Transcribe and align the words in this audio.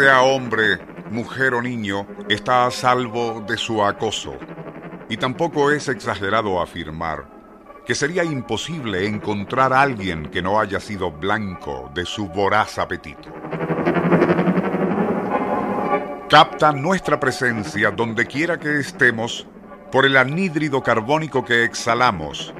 sea 0.00 0.22
hombre, 0.22 0.78
mujer 1.10 1.52
o 1.52 1.60
niño, 1.60 2.06
está 2.26 2.64
a 2.64 2.70
salvo 2.70 3.44
de 3.46 3.58
su 3.58 3.84
acoso. 3.84 4.34
Y 5.10 5.18
tampoco 5.18 5.70
es 5.70 5.88
exagerado 5.88 6.58
afirmar 6.58 7.28
que 7.84 7.94
sería 7.94 8.24
imposible 8.24 9.06
encontrar 9.06 9.74
a 9.74 9.82
alguien 9.82 10.30
que 10.30 10.40
no 10.40 10.58
haya 10.58 10.80
sido 10.80 11.12
blanco 11.12 11.90
de 11.94 12.06
su 12.06 12.28
voraz 12.28 12.78
apetito. 12.78 13.28
Capta 16.30 16.72
nuestra 16.72 17.20
presencia 17.20 17.90
donde 17.90 18.24
quiera 18.24 18.58
que 18.58 18.80
estemos 18.80 19.46
por 19.92 20.06
el 20.06 20.16
anhídrido 20.16 20.82
carbónico 20.82 21.44
que 21.44 21.64
exhalamos 21.64 22.54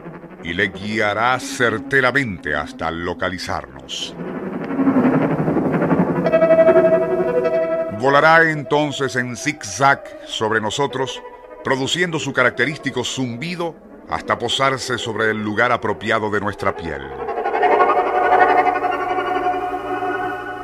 y 0.44 0.52
le 0.52 0.68
guiará 0.68 1.40
certeramente 1.40 2.54
hasta 2.54 2.90
localizarnos. 2.90 4.14
Volará 8.00 8.50
entonces 8.50 9.14
en 9.16 9.36
zigzag 9.36 10.02
sobre 10.24 10.58
nosotros, 10.58 11.22
produciendo 11.62 12.18
su 12.18 12.32
característico 12.32 13.04
zumbido 13.04 13.74
hasta 14.08 14.38
posarse 14.38 14.96
sobre 14.96 15.32
el 15.32 15.44
lugar 15.44 15.70
apropiado 15.70 16.30
de 16.30 16.40
nuestra 16.40 16.74
piel. 16.74 17.06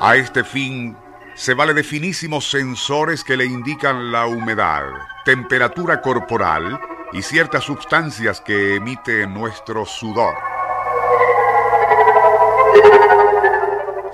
A 0.01 0.17
este 0.17 0.45
fin 0.45 0.97
se 1.35 1.53
vale 1.53 1.75
de 1.75 1.85
finísimos 1.85 2.51
sensores 2.51 3.23
que 3.23 3.37
le 3.37 3.45
indican 3.45 4.11
la 4.11 4.27
humedad, 4.27 4.87
temperatura 5.27 6.01
corporal 6.01 6.81
y 7.13 7.21
ciertas 7.21 7.65
sustancias 7.65 8.41
que 8.41 8.77
emite 8.77 9.27
nuestro 9.27 9.85
sudor. 9.85 10.35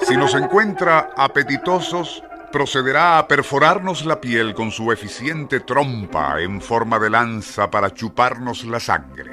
Si 0.09 0.17
nos 0.17 0.35
encuentra 0.35 1.11
apetitosos, 1.17 2.25
procederá 2.53 3.19
a 3.19 3.27
perforarnos 3.27 4.05
la 4.05 4.21
piel 4.21 4.55
con 4.55 4.71
su 4.71 4.93
eficiente 4.93 5.61
trompa 5.61 6.41
en 6.41 6.61
forma 6.61 6.99
de 6.99 7.11
lanza 7.11 7.71
para 7.71 7.93
chuparnos 7.93 8.65
la 8.65 8.79
sangre. 8.79 9.33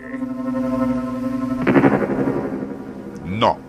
No, 3.26 3.59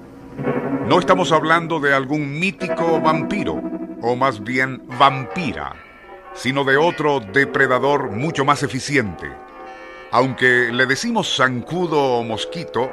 no 0.87 0.98
estamos 0.98 1.33
hablando 1.33 1.81
de 1.81 1.92
algún 1.92 2.39
mítico 2.39 3.01
vampiro, 3.01 3.61
o 4.01 4.17
más 4.17 4.42
bien 4.42 4.83
vampira, 4.98 5.75
sino 6.33 6.64
de 6.64 6.77
otro 6.77 7.20
depredador 7.20 8.11
mucho 8.11 8.45
más 8.45 8.62
eficiente. 8.62 9.31
Aunque 10.12 10.70
le 10.73 10.87
decimos 10.87 11.37
zancudo 11.37 12.01
o 12.01 12.25
mosquito, 12.25 12.91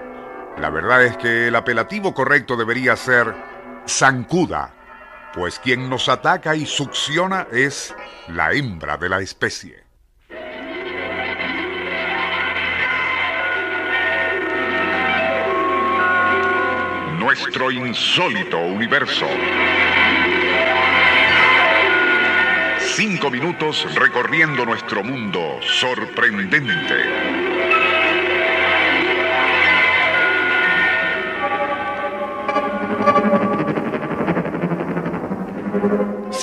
la 0.59 0.69
verdad 0.69 1.05
es 1.05 1.17
que 1.17 1.47
el 1.47 1.55
apelativo 1.55 2.13
correcto 2.13 2.57
debería 2.57 2.95
ser 2.95 3.33
zancuda 3.87 4.76
pues 5.37 5.59
quien 5.59 5.87
nos 5.87 6.09
ataca 6.09 6.55
y 6.55 6.65
succiona 6.65 7.47
es 7.51 7.93
la 8.27 8.53
hembra 8.53 8.97
de 8.97 9.07
la 9.07 9.21
especie. 9.21 9.83
Nuestro 17.19 17.69
insólito 17.69 18.57
universo. 18.57 19.27
Cinco 22.79 23.29
minutos 23.29 23.93
recorriendo 23.93 24.65
nuestro 24.65 25.03
mundo 25.03 25.59
sorprendente. 25.61 27.56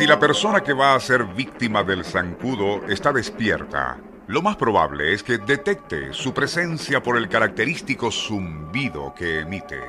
Si 0.04 0.08
la 0.08 0.20
persona 0.20 0.60
que 0.60 0.74
va 0.74 0.94
a 0.94 1.00
ser 1.00 1.24
víctima 1.24 1.82
del 1.82 2.04
zancudo 2.04 2.86
está 2.88 3.10
despierta, 3.10 3.96
lo 4.26 4.42
más 4.42 4.54
probable 4.56 5.14
es 5.14 5.22
que 5.22 5.38
detecte 5.38 6.12
su 6.12 6.34
presencia 6.34 7.02
por 7.02 7.16
el 7.16 7.26
característico 7.26 8.10
zumbido 8.10 9.14
que 9.14 9.40
emite. 9.40 9.80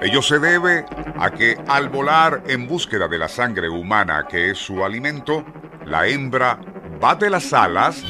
Ello 0.00 0.22
se 0.22 0.38
debe 0.38 0.84
a 1.18 1.32
que 1.32 1.60
al 1.66 1.88
volar 1.88 2.44
en 2.46 2.68
búsqueda 2.68 3.08
de 3.08 3.18
la 3.18 3.26
sangre 3.26 3.68
humana 3.68 4.28
que 4.28 4.50
es 4.50 4.58
su 4.58 4.84
alimento, 4.84 5.44
la 5.86 6.06
hembra 6.06 6.60
bate 7.00 7.30
las 7.30 7.52
alas. 7.52 8.00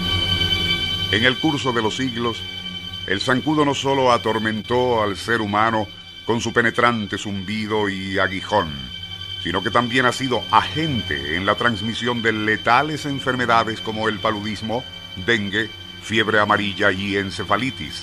En 1.12 1.24
el 1.24 1.40
curso 1.40 1.72
de 1.72 1.80
los 1.80 1.96
siglos, 1.96 2.42
el 3.06 3.22
zancudo 3.22 3.64
no 3.64 3.72
solo 3.72 4.12
atormentó 4.12 5.02
al 5.02 5.16
ser 5.16 5.40
humano, 5.40 5.86
con 6.32 6.41
su 6.41 6.54
penetrante 6.54 7.19
zumbido 7.19 7.91
y 7.91 8.19
aguijón, 8.19 8.72
sino 9.43 9.62
que 9.62 9.70
también 9.70 10.06
ha 10.06 10.12
sido 10.12 10.43
agente 10.50 11.37
en 11.37 11.44
la 11.44 11.56
transmisión 11.56 12.22
de 12.22 12.32
letales 12.32 13.04
enfermedades 13.04 13.82
como 13.82 14.09
el 14.09 14.19
paludismo, 14.19 14.82
dengue, 15.26 15.69
fiebre 16.03 16.41
amarilla 16.41 16.91
y 16.91 17.19
encefalitis. 17.19 18.03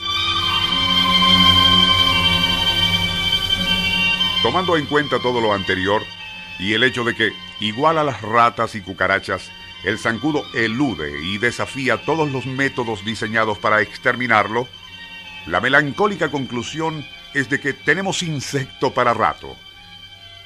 Tomando 4.43 4.77
en 4.77 4.85
cuenta 4.85 5.17
todo 5.17 5.41
lo 5.41 5.51
anterior 5.51 6.03
y 6.59 6.73
el 6.73 6.83
hecho 6.83 7.03
de 7.03 7.15
que, 7.15 7.33
igual 7.59 7.97
a 7.97 8.03
las 8.03 8.21
ratas 8.21 8.75
y 8.75 8.81
cucarachas, 8.81 9.49
el 9.83 9.97
zancudo 9.97 10.43
elude 10.53 11.19
y 11.23 11.39
desafía 11.39 11.97
todos 12.05 12.31
los 12.31 12.45
métodos 12.45 13.03
diseñados 13.03 13.57
para 13.57 13.81
exterminarlo, 13.81 14.67
la 15.49 15.59
melancólica 15.59 16.29
conclusión 16.29 17.03
es 17.33 17.49
de 17.49 17.59
que 17.59 17.73
tenemos 17.73 18.21
insecto 18.21 18.93
para 18.93 19.15
rato. 19.15 19.57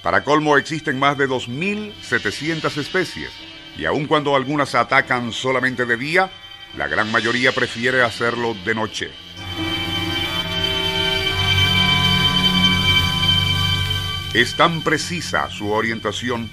Para 0.01 0.23
colmo 0.23 0.57
existen 0.57 0.97
más 0.97 1.17
de 1.17 1.27
2.700 1.27 2.77
especies 2.77 3.29
y 3.77 3.83
aun 3.83 4.05
cuando 4.07 4.35
algunas 4.35 4.75
atacan 4.75 5.33
solamente 5.33 5.85
de 5.85 5.97
día, 5.97 6.31
la 6.77 6.87
gran 6.87 7.11
mayoría 7.11 7.51
prefiere 7.51 8.01
hacerlo 8.01 8.55
de 8.65 8.75
noche. 8.75 9.11
Es 14.33 14.55
tan 14.55 14.81
precisa 14.83 15.49
su 15.49 15.69
orientación 15.69 16.49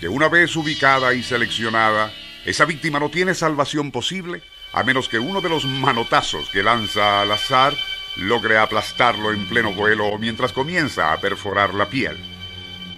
que 0.00 0.08
una 0.08 0.28
vez 0.28 0.56
ubicada 0.56 1.12
y 1.12 1.22
seleccionada, 1.22 2.12
esa 2.46 2.64
víctima 2.64 2.98
no 2.98 3.10
tiene 3.10 3.34
salvación 3.34 3.90
posible 3.90 4.42
a 4.72 4.82
menos 4.82 5.08
que 5.08 5.18
uno 5.18 5.40
de 5.40 5.48
los 5.48 5.64
manotazos 5.64 6.48
que 6.50 6.62
lanza 6.62 7.22
al 7.22 7.32
azar 7.32 7.74
logre 8.16 8.58
aplastarlo 8.58 9.32
en 9.32 9.46
pleno 9.46 9.72
vuelo 9.72 10.18
mientras 10.18 10.52
comienza 10.52 11.12
a 11.12 11.20
perforar 11.20 11.74
la 11.74 11.86
piel. 11.86 12.18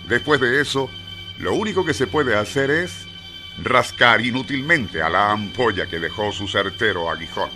Después 0.07 0.41
de 0.41 0.61
eso, 0.61 0.91
lo 1.39 1.55
único 1.55 1.85
que 1.85 1.95
se 1.95 2.07
puede 2.07 2.37
hacer 2.37 2.71
es 2.71 3.07
rascar 3.63 4.25
inútilmente 4.25 5.03
a 5.03 5.09
la 5.09 5.31
ampolla 5.31 5.87
que 5.87 5.99
dejó 5.99 6.33
su 6.33 6.49
certero 6.49 7.11
aguijón. 7.11 7.51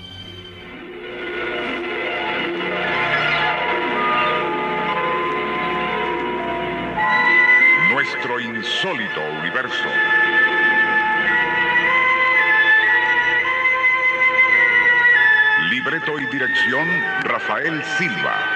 Nuestro 7.91 8.41
insólito 8.41 9.21
universo. 9.41 10.36
Libreto 15.87 16.19
y 16.19 16.27
dirección 16.27 16.85
Rafael 17.23 17.81
Silva. 17.97 18.56